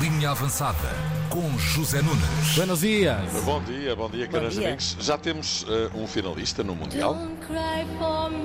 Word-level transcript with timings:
Linha 0.00 0.30
Avançada 0.30 0.88
com 1.28 1.58
José 1.58 2.02
Nunes. 2.02 2.54
Buenos 2.54 2.80
dias. 2.80 3.18
Bom 3.44 3.60
dia, 3.62 3.96
bom 3.96 4.08
dia, 4.08 4.28
caros 4.28 4.56
amigos. 4.58 4.96
Já 5.00 5.18
temos 5.18 5.66
eh, 5.68 5.90
um 5.94 6.06
finalista 6.06 6.62
no 6.62 6.74
Mundial. 6.76 7.16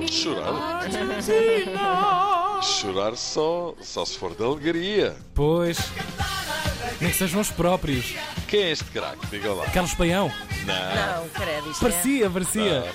Chorar? 0.10 0.90
Chorar 2.64 3.16
só, 3.16 3.76
só 3.82 4.04
se 4.06 4.18
for 4.18 4.36
de 4.36 4.44
alegria. 4.44 5.16
Pois. 5.36 5.78
Nem 7.00 7.12
que 7.12 7.18
sejam 7.18 7.40
os 7.42 7.52
próprios. 7.52 8.16
Quem 8.48 8.62
é 8.62 8.72
este 8.72 8.86
craque? 8.86 9.28
Diga 9.28 9.54
lá. 9.54 9.66
Carlos 9.70 9.94
Paião. 9.94 10.32
Não. 10.66 11.22
Não, 11.24 11.30
credo, 11.30 11.72
Parecia, 11.80 12.30
parecia. 12.30 12.92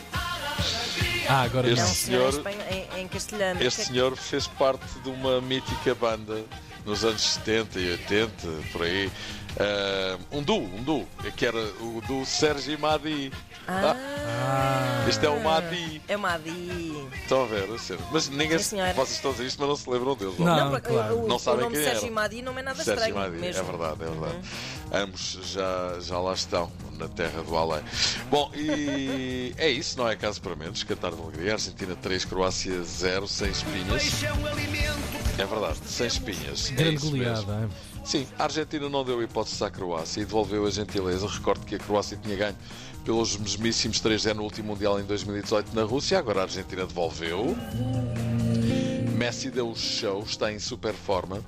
Ah, 1.29 1.43
agora 1.43 1.69
Este 1.69 1.81
é, 1.81 1.83
é 1.83 1.87
não. 1.87 1.95
senhor 1.95 2.43
em, 2.49 2.99
em, 2.99 3.03
em 3.03 3.09
castelhano. 3.09 3.63
Este 3.63 3.83
Que- 3.83 3.87
senhor 3.89 4.17
fez 4.17 4.47
parte 4.49 4.85
de 5.05 5.09
uma 5.11 5.41
mítica 5.41 5.95
banda 5.95 6.43
nos 6.85 7.05
anos 7.05 7.23
70 7.23 7.79
e 7.81 7.91
80, 7.93 8.35
por 8.73 8.83
aí. 8.83 9.11
Eh, 9.59 10.17
um 10.33 10.43
duo, 10.43 10.63
um 10.65 10.83
duo, 10.83 11.07
que 11.37 11.45
era 11.45 11.59
o 11.59 12.03
do 12.09 12.25
Sérgio 12.25 12.79
Madi. 12.79 13.31
Ah, 13.69 15.05
Este 15.09 15.27
é 15.27 15.29
o 15.29 15.41
Madi. 15.43 16.01
é 16.09 16.17
uma 16.17 16.33
Adi. 16.35 17.07
Estão 17.23 17.43
a 17.45 17.47
ver, 17.47 17.71
a 17.71 17.79
sério. 17.79 18.05
Mas 18.11 18.29
ninguém. 18.29 18.59
Sim, 18.59 18.65
senhora. 18.77 18.93
vocês 18.95 19.17
estão 19.17 19.31
a 19.31 19.35
dizer 19.35 19.47
isto, 19.47 19.59
mas 19.61 19.69
não 19.69 19.77
se 19.77 19.91
lembram 19.91 20.17
deles. 20.17 20.39
Não. 20.39 20.47
não? 20.47 20.71
Não, 20.71 20.81
claro. 20.81 21.19
o, 21.19 21.29
Não 21.29 21.37
o 21.37 21.39
sabem 21.39 21.61
nome 21.65 21.75
quem 21.77 21.85
Sérgio 21.85 22.05
eram. 22.05 22.15
Madi 22.15 22.43
não 22.43 22.59
é 22.59 22.63
nada 22.63 22.83
Sérgio 22.83 22.95
estranho 23.05 23.15
Madi, 23.15 23.37
mesmo. 23.37 23.61
é 23.63 23.65
verdade, 23.65 24.03
é 24.03 24.07
verdade. 24.07 24.39
Ambos 24.91 25.39
já, 25.53 25.99
já 26.01 26.19
lá 26.19 26.35
estão, 26.35 26.71
na 26.99 27.09
terra 27.09 27.43
do 27.43 27.57
além. 27.57 27.83
Bom, 28.31 28.51
e 28.55 29.55
é 29.57 29.71
isso, 29.71 29.97
não 29.99 30.09
é 30.09 30.17
caso 30.17 30.41
para 30.41 30.55
menos. 30.57 30.83
Cantar 30.83 31.13
de 31.13 31.21
alegria. 31.23 31.53
Argentina 31.53 31.95
3, 31.97 32.25
Croácia 32.25 32.83
0, 32.83 33.27
sem 33.29 33.51
espinhas. 33.51 34.23
É 35.39 35.47
verdade, 35.47 35.79
sem 35.87 36.07
espinhas. 36.07 36.71
É 36.71 36.75
Grande 36.75 36.91
mesmo. 36.93 37.11
goleada. 37.11 37.63
hein? 37.63 37.69
Sim, 38.05 38.27
a 38.39 38.45
Argentina 38.45 38.89
não 38.89 39.05
deu 39.05 39.23
hipótese 39.23 39.63
à 39.65 39.71
Croácia 39.71 40.21
e 40.21 40.25
devolveu 40.25 40.67
a 40.67 40.71
gentileza. 40.71 41.27
Recordo 41.27 41.65
que 41.65 41.77
a 41.77 41.79
Croácia 41.79 42.19
tinha 42.23 42.37
ganho 42.37 42.57
pelos 43.05 43.37
mesmíssimos 43.37 44.01
3-0 44.01 44.35
no 44.35 44.43
último 44.43 44.69
Mundial 44.73 45.01
em 45.01 45.05
2018 45.05 45.75
na 45.75 45.85
Rússia. 45.85 46.19
Agora 46.19 46.41
a 46.41 46.43
Argentina 46.43 46.85
devolveu. 46.85 47.57
Messi 49.17 49.51
deu 49.51 49.71
o 49.71 49.77
show, 49.77 50.23
está 50.27 50.53
em 50.53 50.59
super 50.59 50.93
forma. 50.93 51.43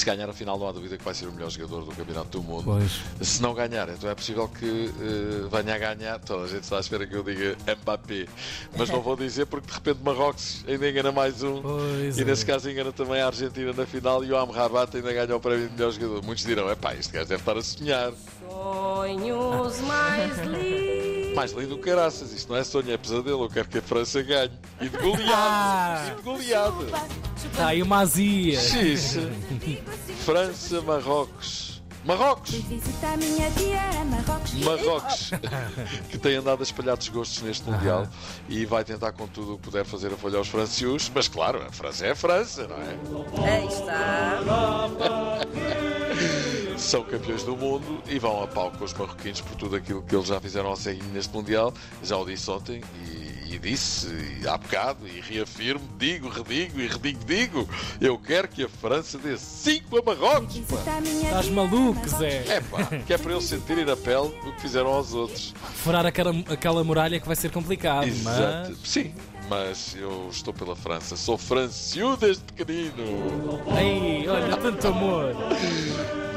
Se 0.00 0.06
ganhar 0.06 0.30
a 0.30 0.32
final, 0.32 0.58
não 0.58 0.66
há 0.66 0.72
dúvida 0.72 0.96
que 0.96 1.04
vai 1.04 1.12
ser 1.12 1.26
o 1.26 1.32
melhor 1.32 1.50
jogador 1.50 1.84
do 1.84 1.94
Campeonato 1.94 2.30
do 2.30 2.42
Mundo. 2.42 2.64
Pois. 2.64 3.02
Se 3.20 3.42
não 3.42 3.52
ganhar, 3.52 3.86
então 3.90 4.08
é 4.08 4.14
possível 4.14 4.48
que 4.48 4.90
eh, 4.98 5.46
venha 5.62 5.74
a 5.74 5.78
ganhar. 5.78 6.18
Toda 6.20 6.44
a 6.44 6.48
gente 6.48 6.62
está 6.62 6.78
à 6.78 6.80
espera 6.80 7.06
que 7.06 7.14
eu 7.14 7.22
diga 7.22 7.54
Mbappé. 7.82 8.24
Mas 8.78 8.88
não 8.88 9.02
vou 9.02 9.14
dizer 9.14 9.44
porque 9.44 9.66
de 9.66 9.74
repente 9.74 9.98
Marrocos 10.02 10.64
ainda 10.66 10.88
engana 10.88 11.12
mais 11.12 11.42
um. 11.42 11.60
Pois 11.60 12.16
E 12.16 12.22
é. 12.22 12.24
nesse 12.24 12.46
caso 12.46 12.70
engana 12.70 12.92
também 12.92 13.20
a 13.20 13.26
Argentina 13.26 13.74
na 13.74 13.84
final 13.84 14.24
e 14.24 14.32
o 14.32 14.38
Amrabat 14.38 14.96
ainda 14.96 15.12
ganha 15.12 15.36
o 15.36 15.38
prémio 15.40 15.68
de 15.68 15.74
melhor 15.74 15.92
jogador. 15.92 16.22
Muitos 16.22 16.44
dirão, 16.46 16.70
é 16.70 16.74
pá, 16.74 16.94
este 16.94 17.12
gajo 17.12 17.28
deve 17.28 17.42
estar 17.42 17.58
a 17.58 17.62
sonhar. 17.62 18.12
Sonhos 18.48 19.80
mais 19.82 20.38
lindos. 20.46 21.34
Mais 21.34 21.52
lindo 21.52 21.76
que 21.76 21.82
caraças, 21.84 22.32
isto 22.32 22.48
não 22.50 22.56
é 22.58 22.64
sonho, 22.64 22.90
é 22.90 22.96
pesadelo. 22.96 23.44
Eu 23.44 23.50
quero 23.50 23.68
que 23.68 23.76
a 23.76 23.82
França 23.82 24.22
ganhe. 24.22 24.50
E 24.80 24.88
de 24.88 24.96
goleada. 24.96 25.34
Ah. 25.36 26.08
E 26.10 26.16
de 26.16 26.22
goleada. 26.22 27.29
Está 27.46 27.68
aí 27.68 27.82
uma 27.82 27.98
azia. 27.98 28.58
Xixa. 28.58 29.30
França, 30.24 30.80
Marrocos. 30.82 31.70
Marrocos! 32.04 32.54
Marrocos. 34.64 35.30
Que 36.08 36.16
tem 36.18 36.36
andado 36.36 36.60
a 36.60 36.62
espalhar 36.62 36.96
desgostos 36.96 37.42
neste 37.42 37.68
Mundial 37.68 38.08
e 38.48 38.64
vai 38.64 38.82
tentar 38.84 39.12
com 39.12 39.26
tudo 39.28 39.54
o 39.54 39.58
que 39.58 39.64
puder 39.64 39.84
fazer 39.84 40.10
a 40.12 40.16
folhar 40.16 40.40
os 40.40 40.48
francios, 40.48 41.10
mas 41.14 41.28
claro, 41.28 41.62
a 41.62 41.70
França 41.70 42.06
é 42.06 42.10
a 42.12 42.16
França, 42.16 42.66
não 42.66 42.76
é? 42.76 42.96
Aí 43.52 43.66
está. 43.66 44.40
São 46.78 47.04
campeões 47.04 47.42
do 47.42 47.54
mundo 47.54 48.02
e 48.08 48.18
vão 48.18 48.42
a 48.42 48.46
pau 48.46 48.70
com 48.70 48.82
os 48.84 48.94
marroquinos 48.94 49.42
por 49.42 49.54
tudo 49.56 49.76
aquilo 49.76 50.02
que 50.02 50.16
eles 50.16 50.28
já 50.28 50.40
fizeram 50.40 50.70
ao 50.70 50.76
ceguinho 50.76 51.12
neste 51.12 51.34
Mundial. 51.34 51.74
Já 52.02 52.16
o 52.16 52.24
disse 52.24 52.50
ontem 52.50 52.82
e, 53.06 53.19
e 53.50 53.58
disse 53.58 54.08
há 54.48 54.56
bocado 54.56 55.06
e 55.08 55.20
reafirmo, 55.20 55.86
digo, 55.98 56.28
redigo 56.28 56.80
e 56.80 56.86
redigo, 56.86 57.24
digo. 57.24 57.68
Eu 58.00 58.16
quero 58.16 58.46
que 58.46 58.62
a 58.62 58.68
França 58.68 59.18
dê 59.18 59.36
5 59.36 59.98
a 59.98 60.02
Marrocos. 60.02 60.58
pá. 60.58 60.76
Estás 61.04 61.48
maluco. 61.48 62.08
Zé? 62.08 62.44
É 62.46 62.60
pá, 62.60 62.84
que 63.06 63.12
é 63.12 63.18
para 63.18 63.32
eles 63.32 63.44
sentirem 63.44 63.84
na 63.84 63.96
pele 63.96 64.32
o 64.46 64.52
que 64.52 64.60
fizeram 64.60 64.88
aos 64.90 65.12
outros. 65.12 65.52
Furar 65.82 66.06
aquela, 66.06 66.30
aquela 66.48 66.84
muralha 66.84 67.18
que 67.18 67.26
vai 67.26 67.36
ser 67.36 67.50
complicado. 67.50 68.06
Exato. 68.06 68.70
Mas. 68.70 68.88
Sim, 68.88 69.12
mas 69.48 69.96
eu 69.96 70.28
estou 70.30 70.54
pela 70.54 70.76
França. 70.76 71.16
Sou 71.16 71.36
franciu 71.36 72.16
desde 72.16 72.44
pequenino. 72.44 73.60
Ei, 73.76 74.28
olha, 74.28 74.56
tanto 74.56 74.86
amor. 74.86 75.34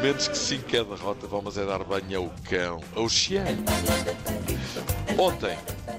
Menos 0.01 0.28
que 0.28 0.38
5 0.38 0.75
é 0.75 0.84
derrota, 0.84 1.28
vamos 1.28 1.57
é 1.57 1.66
dar 1.66 1.84
banho 1.84 2.22
ao 2.22 2.34
cão, 2.50 2.81
ao 2.95 3.07
chien. 3.07 3.44
Ontem, 5.18 5.56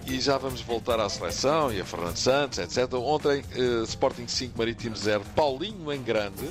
e 0.06 0.20
já 0.20 0.38
vamos 0.38 0.60
voltar 0.60 1.00
à 1.00 1.09
seleção 1.09 1.72
e 1.72 1.81
a 1.81 1.84
Fernando 1.84 2.16
Santos, 2.16 2.59
etc. 2.59 2.92
Ontem, 2.94 3.42
eh, 3.54 3.82
Sporting 3.84 4.28
5, 4.28 4.56
Marítimo 4.56 4.97
0, 4.97 5.22
Paulinho 5.34 5.92
em 5.92 6.03
grande. 6.03 6.44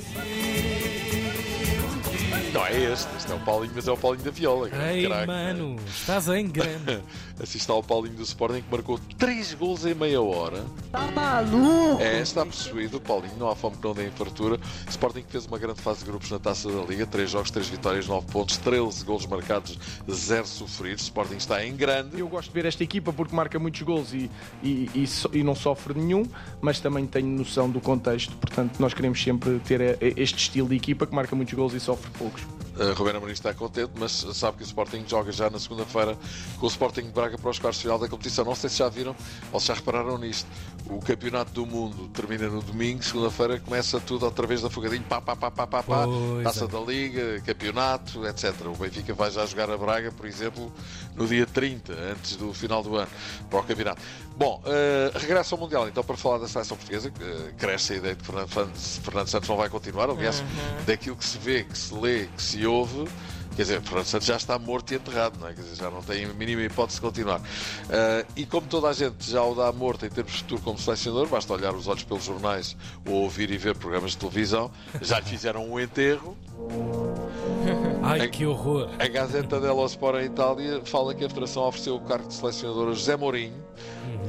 Não 2.53 2.66
é 2.68 2.91
este, 2.91 3.08
este 3.18 3.31
é 3.31 3.36
o 3.36 3.40
Paulinho, 3.40 3.72
mas 3.75 3.88
é 3.88 3.91
o 3.91 3.97
Paulinho 3.97 4.24
da 4.25 4.30
Viola. 4.31 4.69
Ei, 4.91 5.08
craque. 5.08 5.25
mano, 5.28 5.75
estás 5.88 6.28
em 6.28 6.47
grande. 6.47 7.02
Assim 7.41 7.58
está 7.58 7.74
o 7.74 7.81
Paulinho 7.81 8.16
do 8.16 8.22
Sporting 8.22 8.62
que 8.62 8.69
marcou 8.72 9.00
3 9.18 9.56
gols 9.56 9.86
em 9.88 9.96
meia 9.96 10.22
hora. 10.22 10.63
Está 10.86 11.08
maluco? 11.08 12.00
É, 12.00 12.22
está 12.22 12.46
possuído 12.46 12.97
o 12.97 13.02
Paulinho, 13.02 13.34
não 13.40 13.50
há 13.50 13.56
fome 13.56 13.75
que 13.78 13.84
não 13.84 13.94
dê 13.96 14.08
fartura. 14.12 14.59
Sporting 14.88 15.24
que 15.24 15.31
fez 15.31 15.47
uma 15.47 15.58
grande 15.58 15.81
fase 15.81 16.02
de 16.02 16.06
grupos 16.06 16.30
na 16.30 16.38
taça 16.38 16.72
da 16.72 16.84
Liga: 16.84 17.08
3 17.08 17.28
jogos, 17.31 17.50
3 17.50 17.68
vitórias, 17.69 18.08
9 18.08 18.28
pontos, 18.28 18.58
13 18.58 19.03
gols 19.03 19.25
marcados, 19.25 19.80
0 20.09 20.46
sofridos. 20.46 21.03
Sporting 21.06 21.38
está 21.38 21.66
em 21.66 21.75
grande. 21.75 22.19
Eu 22.19 22.28
gosto 22.28 22.50
de 22.50 22.53
ver 22.53 22.66
esta 22.68 22.84
equipa 22.84 23.12
porque 23.12 23.36
marca 23.36 23.58
muitos 23.58 23.81
gols 23.81 24.13
e, 24.13 24.30
e, 24.62 24.90
e, 24.94 25.08
so- 25.08 25.31
e 25.34 25.42
não 25.44 25.56
sofre 25.56 25.96
nenhum, 26.00 26.24
mas 26.62 26.80
também 26.80 27.08
tenho 27.08 27.28
noção 27.28 27.68
do 27.68 27.81
contexto, 27.81 28.36
portanto 28.38 28.78
nós 28.80 28.94
queremos 28.94 29.22
sempre 29.22 29.58
ter 29.66 29.81
eh, 29.81 29.97
este 30.18 30.38
estilo 30.38 30.69
de 30.69 30.75
equipa 30.75 31.08
que 31.08 31.16
marca 31.16 31.36
muitos 31.36 31.53
gols 31.56 31.74
e 31.74 31.80
sofre 31.80 32.12
poucos. 32.12 32.43
Uh, 32.75 32.94
Ruben 32.94 33.16
Amorim 33.16 33.34
está 33.34 33.53
contente, 33.53 33.91
mas 33.95 34.11
sabe 34.34 34.57
que 34.57 34.63
o 34.63 34.66
Sporting 34.66 35.03
joga 35.07 35.31
já 35.31 35.50
na 35.50 35.59
segunda-feira 35.59 36.17
com 36.59 36.66
o 36.66 36.69
Sporting 36.69 37.03
de 37.03 37.11
Braga 37.11 37.38
para 37.38 37.50
os 37.51 37.59
quartos 37.59 37.78
de 37.78 37.84
final 37.84 38.00
da 38.00 38.07
competição. 38.07 38.44
Não 38.44 38.56
sei 38.56 38.69
se 38.69 38.78
já 38.78 38.89
viram 38.89 39.16
ou 39.51 39.59
se 39.59 39.67
já 39.67 39.75
repararam 39.75 40.17
nisto. 40.17 40.47
O 40.89 41.00
Campeonato 41.00 41.51
do 41.51 41.66
Mundo 41.66 42.07
termina 42.09 42.47
no 42.47 42.62
domingo, 42.62 43.03
segunda-feira 43.03 43.59
começa 43.59 44.00
tudo 44.00 44.25
outra 44.25 44.47
vez 44.47 44.62
devagadinho, 44.62 45.03
pá, 45.03 45.22
pá, 45.22 45.35
pá, 45.35 45.51
pá, 45.51 45.67
pá, 45.67 45.83
pá. 45.83 46.06
Pois 46.06 46.44
Taça 46.44 46.66
é. 46.66 46.67
da 46.67 46.79
Liga, 46.79 47.41
campeonato, 47.41 48.25
etc. 48.28 48.53
O 48.66 48.75
Benfica 48.75 49.13
vai 49.13 49.29
já 49.29 49.45
jogar 49.45 49.69
a 49.69 49.78
Braga, 49.78 50.12
por 50.12 50.25
exemplo, 50.25 50.72
no 51.16 51.28
dia 51.28 51.45
30, 51.45 51.94
antes 51.94 52.35
do 52.35 52.53
final 52.53 52.81
do 52.81 52.95
ano, 52.95 53.12
para 53.50 53.59
o 53.59 53.63
campeonato. 53.63 54.01
Bom, 54.35 54.61
uh, 54.66 55.17
regresso 55.19 55.53
ao 55.55 55.61
Mundial, 55.61 55.88
então, 55.88 56.03
para 56.03 56.17
falar 56.17 56.39
da 56.39 56.47
seleção 56.47 56.75
portuguesa, 56.75 57.09
uh, 57.09 57.53
cresce 57.55 57.94
a 57.94 57.95
ideia 57.97 58.16
de 58.16 58.21
que 58.21 58.25
Fernando, 58.25 58.49
Santos- 58.51 58.97
Fernando 59.03 59.27
Santos 59.27 59.49
não 59.49 59.57
vai 59.57 59.69
continuar. 59.69 60.09
Aliás, 60.09 60.44
daquilo 60.85 61.16
que 61.16 61.25
se 61.25 61.38
vê, 61.38 61.63
que 61.63 61.77
se 61.77 61.94
lê, 61.94 62.25
que 62.35 62.41
se 62.41 62.66
ouve, 62.66 63.07
Quer 63.55 63.61
dizer, 63.61 63.81
Fernando 63.83 64.05
Santos 64.05 64.27
já 64.27 64.35
está 64.35 64.57
morto 64.57 64.91
e 64.94 64.95
enterrado, 64.95 65.39
não 65.39 65.47
é? 65.47 65.53
Quer 65.53 65.61
dizer, 65.61 65.75
já 65.75 65.91
não 65.91 66.01
tem 66.01 66.25
a 66.25 66.33
mínima 66.33 66.63
hipótese 66.63 66.95
de 66.97 67.01
continuar. 67.01 67.39
Uh, 67.39 68.25
e 68.35 68.47
como 68.47 68.66
toda 68.66 68.89
a 68.89 68.94
gente 68.94 69.29
já 69.29 69.44
o 69.44 69.53
dá 69.53 69.71
morto 69.71 70.05
em 70.05 70.09
termos 70.09 70.33
de 70.33 70.39
futuro 70.39 70.61
como 70.63 70.79
selecionador, 70.79 71.27
basta 71.27 71.53
olhar 71.53 71.73
os 71.75 71.88
olhos 71.88 72.03
pelos 72.03 72.23
jornais 72.23 72.75
ou 73.07 73.13
ouvir 73.13 73.51
e 73.51 73.57
ver 73.57 73.75
programas 73.75 74.11
de 74.11 74.17
televisão, 74.17 74.71
já 75.01 75.19
lhe 75.19 75.25
fizeram 75.25 75.71
um 75.71 75.79
enterro. 75.79 76.35
Ai, 78.01 78.27
que 78.27 78.45
horror. 78.45 78.89
A 79.00 79.07
Gazeta 79.07 79.59
dello 79.59 79.85
Sport 79.85 80.21
em 80.21 80.25
Itália 80.25 80.81
fala 80.85 81.13
que 81.13 81.23
a 81.23 81.29
Federação 81.29 81.63
ofereceu 81.63 81.95
o 81.95 82.01
cargo 82.01 82.27
de 82.27 82.33
selecionador 82.33 82.89
a 82.89 82.94
José 82.94 83.15
Mourinho 83.15 83.63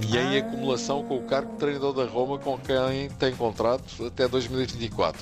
e 0.09 0.17
em 0.17 0.37
acumulação 0.39 1.03
com 1.05 1.17
o 1.19 1.23
cargo 1.23 1.53
de 1.53 1.59
treinador 1.59 1.93
da 1.95 2.05
Roma, 2.05 2.39
com 2.39 2.59
quem 2.59 3.09
tem 3.19 3.35
contrato 3.35 4.07
até 4.07 4.27
2024. 4.29 5.21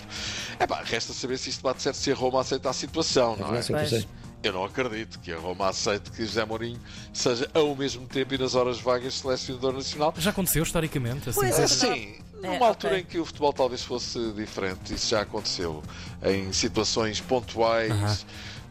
É 0.58 0.66
pá, 0.66 0.82
resta 0.84 1.12
saber 1.12 1.38
se 1.38 1.50
isto 1.50 1.62
bate 1.62 1.82
certo, 1.82 1.96
se 1.96 2.10
a 2.10 2.14
Roma 2.14 2.40
aceita 2.40 2.70
a 2.70 2.72
situação, 2.72 3.36
não 3.36 3.54
é? 3.54 3.62
Pois. 3.62 4.06
Eu 4.42 4.52
não 4.52 4.64
acredito 4.64 5.20
que 5.20 5.32
a 5.32 5.38
Roma 5.38 5.68
aceite 5.68 6.10
que 6.10 6.24
José 6.26 6.44
Mourinho 6.44 6.80
seja 7.12 7.48
ao 7.54 7.76
mesmo 7.76 8.06
tempo 8.08 8.34
e 8.34 8.38
nas 8.38 8.56
horas 8.56 8.80
vagas 8.80 9.14
selecionador 9.14 9.72
nacional. 9.72 10.12
Já 10.18 10.30
aconteceu 10.30 10.64
historicamente 10.64 11.28
assim. 11.30 11.38
Pois 11.38 11.58
é. 11.60 11.66
Sim, 11.68 12.16
numa 12.42 12.54
É, 12.56 12.62
altura 12.64 12.94
ok. 12.94 13.02
em 13.02 13.04
que 13.04 13.18
o 13.18 13.24
futebol 13.24 13.52
talvez 13.52 13.82
fosse 13.82 14.18
diferente, 14.32 14.94
isso 14.94 15.10
já 15.10 15.20
aconteceu 15.20 15.80
em 16.24 16.52
situações 16.52 17.20
pontuais. 17.20 17.92
Aham. 17.92 18.16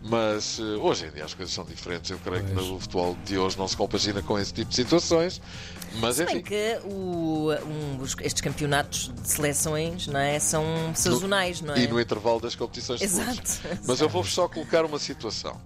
Mas 0.04 0.60
eh, 0.60 0.64
hoje 0.64 1.06
em 1.06 1.12
dia 1.12 1.26
as 1.26 1.34
coisas 1.34 1.54
são 1.54 1.64
diferentes. 1.64 2.10
Eu 2.10 2.18
creio 2.20 2.44
que 2.44 2.52
Pois. 2.54 2.68
no 2.68 2.80
futebol 2.80 3.16
de 3.24 3.38
hoje 3.38 3.58
não 3.58 3.68
se 3.68 3.78
compagina 3.78 4.22
com 4.22 4.38
esse 4.40 4.54
tipo 4.54 4.70
de 4.70 4.76
situações. 4.76 5.40
Mas 6.00 6.16
Se 6.16 6.26
bem 6.26 6.36
enfim, 6.38 6.44
que 6.46 6.80
o, 6.86 7.50
um, 7.52 8.04
estes 8.22 8.42
campeonatos 8.42 9.12
de 9.22 9.30
seleções 9.30 10.08
não 10.08 10.20
é, 10.20 10.40
são 10.40 10.64
sazonais, 10.96 11.62
não 11.62 11.74
é? 11.76 11.82
e 11.82 11.88
no 11.88 12.00
intervalo 12.00 12.40
das 12.40 12.56
competições 12.56 13.00
de 13.02 13.08
clubes. 13.08 13.60
Exato. 13.64 13.80
Mas 13.86 14.00
eu 14.02 14.08
vou-vos 14.10 14.34
só 14.34 14.48
colocar 14.48 14.86
uma 14.86 14.98
situação, 14.98 15.60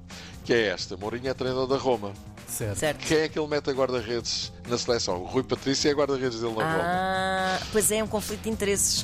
que 0.46 0.54
é 0.54 0.68
esta. 0.68 0.96
Mourinho 0.96 1.28
é 1.30 1.34
treinador 1.34 1.68
da 1.68 1.78
Roma. 1.78 2.14
Certo. 2.48 2.78
Certo. 2.80 3.00
Quem 3.06 3.18
é 3.18 3.28
que 3.30 3.38
ele 3.38 3.48
mete 3.48 3.70
a 3.70 3.74
guarda-redes 3.74 4.54
na 4.70 4.78
seleção? 4.78 5.22
O 5.22 5.26
Rui 5.26 5.44
Patrício 5.44 5.90
é 5.90 5.94
guarda-redes 5.94 6.40
dele 6.40 6.54
na 6.56 6.72
Roma. 6.72 6.84
Ah, 6.86 7.60
pois 7.72 7.92
é, 7.92 8.04
um 8.04 8.08
conflito 8.08 8.42
de 8.44 8.50
interesses. 8.50 9.04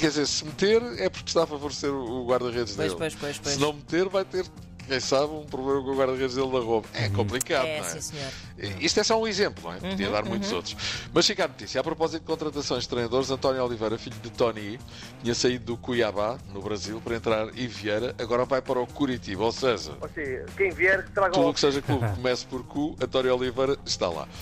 Quer 0.00 0.08
dizer, 0.08 0.26
se 0.26 0.44
meter 0.44 0.82
é 0.98 1.08
porque 1.08 1.28
está 1.30 1.44
a 1.44 1.46
favorecer 1.46 1.90
o 1.90 2.26
guarda-redes 2.26 2.74
Pois, 2.74 2.88
dele. 2.88 2.98
pois, 2.98 3.14
pois, 3.14 3.38
pois. 3.38 3.54
Se 3.54 3.60
não 3.60 3.72
meter, 3.72 4.08
vai 4.08 4.24
ter, 4.24 4.44
quem 4.92 5.00
sabe, 5.00 5.32
um 5.32 5.46
problema 5.46 5.80
com 5.82 5.88
o 5.90 5.96
guarda-redes 5.96 6.34
dele 6.34 6.48
na 6.52 6.58
Roma. 6.58 6.84
É 6.92 7.08
complicado, 7.08 7.64
É, 7.64 7.80
não 7.80 7.86
é? 7.86 7.90
sim, 7.90 8.00
senhor. 8.02 8.30
Isto 8.78 9.00
é 9.00 9.02
só 9.02 9.18
um 9.18 9.26
exemplo, 9.26 9.64
não 9.64 9.72
é? 9.72 9.78
Podia 9.90 10.10
dar 10.10 10.22
muitos 10.22 10.52
outros. 10.52 10.76
Mas 11.14 11.26
fica 11.26 11.46
a 11.46 11.48
notícia. 11.48 11.80
A 11.80 11.84
propósito 11.84 12.20
de 12.20 12.26
contratações 12.26 12.82
de 12.82 12.90
treinadores, 12.90 13.30
António 13.30 13.64
Oliveira, 13.64 13.96
filho 13.96 14.16
de 14.22 14.28
Tony, 14.28 14.78
tinha 15.22 15.34
saído 15.34 15.64
do 15.64 15.76
Cuiabá, 15.78 16.36
no 16.52 16.60
Brasil, 16.60 17.00
para 17.02 17.16
entrar 17.16 17.48
em 17.58 17.66
Vieira, 17.66 18.14
agora 18.18 18.44
vai 18.44 18.60
para 18.60 18.80
o 18.80 18.86
Curitiba. 18.86 19.44
Ou 19.44 19.52
seja, 19.52 19.92
Ou 19.98 20.10
seja, 20.14 20.44
quem 20.58 20.70
vier, 20.70 21.06
que 21.06 21.12
traga 21.12 21.32
tudo 21.32 21.48
o 21.48 21.54
que 21.54 21.60
seja 21.60 21.80
clube 21.80 22.06
que 22.06 22.16
comece 22.16 22.44
por 22.44 22.62
Cu, 22.64 22.94
António 23.00 23.34
Oliveira 23.34 23.78
está 23.86 24.08
lá. 24.10 24.28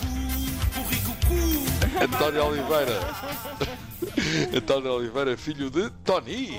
António 2.02 2.46
Oliveira. 2.46 2.98
António 4.56 4.92
Oliveira, 4.94 5.36
filho 5.36 5.70
de 5.70 5.90
Tony. 6.04 6.52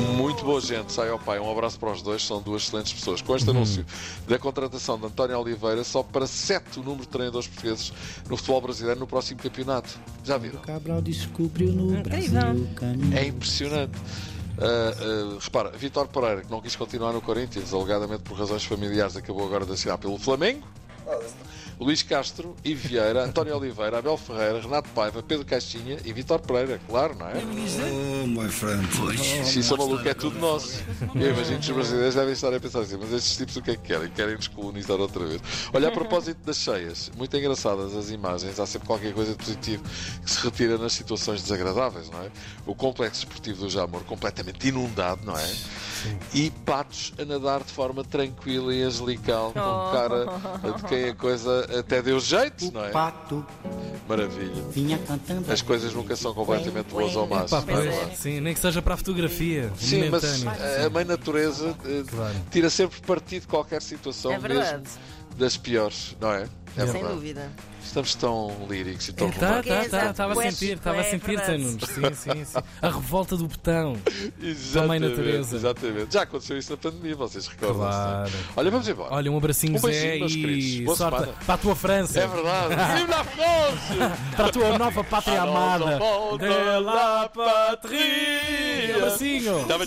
Muito 0.00 0.44
boa 0.44 0.60
gente, 0.60 0.92
sai 0.92 1.08
ao 1.10 1.18
pai. 1.18 1.38
Um 1.38 1.50
abraço 1.50 1.78
para 1.78 1.92
os 1.92 2.02
dois, 2.02 2.24
são 2.24 2.40
duas 2.40 2.62
excelentes 2.62 2.92
pessoas. 2.92 3.20
Com 3.20 3.36
este 3.36 3.50
anúncio 3.50 3.84
da 4.26 4.38
contratação 4.38 4.98
de 4.98 5.06
António 5.06 5.38
Oliveira, 5.38 5.84
só 5.84 6.02
para 6.02 6.26
sete 6.26 6.80
o 6.80 6.82
número 6.82 7.02
de 7.02 7.08
treinadores 7.08 7.46
portugueses 7.46 7.92
no 8.28 8.36
futebol 8.36 8.60
brasileiro 8.60 9.00
no 9.00 9.06
próximo 9.06 9.40
campeonato. 9.40 9.98
Já 10.24 10.38
viram? 10.38 10.60
Cabral 10.60 11.02
descobriu 11.02 11.72
no. 11.72 12.02
Brasil. 12.02 12.38
É 13.14 13.26
impressionante. 13.26 13.98
Ah, 14.58 14.94
ah, 14.98 15.38
repara, 15.40 15.70
Vitor 15.70 16.06
Pereira, 16.08 16.42
que 16.42 16.50
não 16.50 16.60
quis 16.60 16.76
continuar 16.76 17.12
no 17.12 17.20
Corinthians, 17.20 17.72
alegadamente 17.72 18.22
por 18.22 18.38
razões 18.38 18.64
familiares, 18.64 19.16
acabou 19.16 19.46
agora 19.46 19.64
de 19.64 19.72
assinar 19.72 19.96
pelo 19.98 20.18
Flamengo. 20.18 20.66
Luís 21.80 22.02
Castro 22.02 22.54
e 22.62 22.74
Vieira, 22.74 23.24
António 23.24 23.56
Oliveira, 23.56 23.98
Abel 23.98 24.18
Ferreira, 24.18 24.60
Renato 24.60 24.90
Paiva, 24.90 25.22
Pedro 25.22 25.46
Caixinha 25.46 25.96
e 26.04 26.12
Vitor 26.12 26.38
Pereira, 26.40 26.78
claro, 26.86 27.16
não 27.16 27.26
é? 27.26 27.32
Oh, 27.42 28.26
my 28.26 28.48
friend. 28.50 28.86
Se 29.46 29.60
isso 29.60 29.72
é 29.72 29.78
maluco, 29.78 30.06
é 30.06 30.12
tudo 30.12 30.38
nosso. 30.38 30.84
Eu 31.14 31.30
imagino 31.30 31.58
que 31.58 31.70
os 31.70 31.76
brasileiros 31.76 32.14
devem 32.14 32.32
estar 32.34 32.52
a 32.52 32.60
pensar 32.60 32.80
assim, 32.80 32.98
mas 33.00 33.10
estes 33.12 33.36
tipos 33.38 33.56
o 33.56 33.62
que 33.62 33.70
é 33.70 33.76
que 33.76 33.82
querem? 33.82 34.10
Querem 34.10 34.36
nos 34.36 34.46
colonizar 34.48 35.00
outra 35.00 35.24
vez. 35.24 35.40
Olha, 35.72 35.88
a 35.88 35.90
propósito 35.90 36.44
das 36.44 36.58
cheias, 36.58 37.10
muito 37.16 37.34
engraçadas 37.34 37.96
as 37.96 38.10
imagens, 38.10 38.60
há 38.60 38.66
sempre 38.66 38.86
qualquer 38.86 39.14
coisa 39.14 39.32
de 39.32 39.38
positivo 39.38 39.82
que 40.22 40.30
se 40.30 40.44
retira 40.44 40.76
nas 40.76 40.92
situações 40.92 41.40
desagradáveis, 41.40 42.10
não 42.10 42.22
é? 42.22 42.30
O 42.66 42.74
complexo 42.74 43.20
esportivo 43.20 43.62
do 43.62 43.70
Jamor 43.70 44.04
completamente 44.04 44.68
inundado, 44.68 45.24
não 45.24 45.36
é? 45.36 45.50
E 46.34 46.50
patos 46.64 47.12
a 47.18 47.24
nadar 47.24 47.62
de 47.62 47.72
forma 47.72 48.02
tranquila 48.04 48.74
e 48.74 48.82
angelical, 48.82 49.52
com 49.52 49.92
cara 49.92 50.26
de 50.76 50.82
quem 50.84 51.08
a 51.10 51.14
coisa 51.14 51.66
até 51.78 52.00
deu 52.02 52.18
jeito, 52.20 52.70
não 52.72 52.84
é? 52.84 52.90
Pato 52.90 53.44
Maravilha. 54.08 54.62
vinha 54.70 54.98
cantando. 54.98 55.50
As 55.52 55.62
coisas 55.62 55.92
nunca 55.94 56.16
são 56.16 56.32
completamente 56.34 56.86
boas 56.90 57.14
ao 57.16 57.26
más. 57.26 57.50
É 57.52 58.14
sim, 58.14 58.40
nem 58.40 58.54
que 58.54 58.60
seja 58.60 58.80
para 58.82 58.94
a 58.94 58.96
fotografia. 58.96 59.70
Sim, 59.78 60.08
mas 60.10 60.22
momentâneo. 60.42 60.86
a 60.86 60.90
mãe 60.90 61.04
natureza 61.04 61.76
eh, 61.84 62.02
Claro. 62.08 62.34
tira 62.50 62.70
sempre 62.70 63.00
partido 63.00 63.42
de 63.42 63.48
qualquer 63.48 63.82
situação, 63.82 64.32
É 64.32 64.38
mesmo 64.38 64.82
das 65.36 65.56
piores, 65.56 66.16
não 66.20 66.32
é? 66.32 66.46
É 66.76 66.82
Sem 66.84 66.92
verdade. 66.92 67.14
dúvida. 67.14 67.50
Estamos 67.82 68.14
tão 68.14 68.54
líricos 68.68 69.08
e 69.08 69.12
tão 69.12 69.28
É, 69.28 69.30
tá, 69.32 69.62
tá, 69.62 69.84
tá, 69.90 70.10
estava 70.10 70.32
a 70.32 70.50
sentir, 70.50 70.76
estava 70.76 70.98
a 70.98 71.00
é 71.00 71.10
sentir. 71.10 71.38
Sim, 71.44 72.14
sim, 72.14 72.44
sim. 72.44 72.58
A 72.80 72.88
revolta 72.88 73.36
do 73.36 73.48
botão. 73.48 73.96
Exatamente, 74.40 75.08
natureza. 75.08 75.56
Exatamente. 75.56 76.12
Já 76.12 76.22
aconteceu 76.22 76.56
isso 76.56 76.70
na 76.70 76.76
pandemia, 76.76 77.16
vocês 77.16 77.48
recordam 77.48 77.78
Claro. 77.78 78.30
Olha, 78.56 78.70
vamos 78.70 78.86
embora. 78.88 79.14
Olha, 79.14 79.32
um 79.32 79.36
abracinho, 79.36 79.74
Um 79.74 79.78
Zé, 79.78 80.18
meus 80.18 80.32
e 80.34 80.82
Boa 80.84 80.96
sorte 80.96 81.18
semana. 81.18 81.38
para 81.44 81.54
a 81.54 81.58
tua 81.58 81.74
França, 81.74 82.20
É 82.20 82.26
verdade. 82.28 82.74
Vive 83.00 83.10
la 83.10 83.24
France! 83.24 84.36
para 84.36 84.46
a 84.46 84.50
tua 84.52 84.78
nova 84.78 85.02
pátria 85.04 85.42
amada. 85.42 85.98
volta 85.98 86.46
De 86.46 86.80
la 86.84 87.28
patria. 87.34 88.96
Abracinho. 88.96 89.62
Até 89.62 89.74
amanhã. 89.74 89.86